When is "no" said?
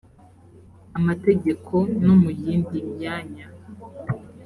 2.05-2.15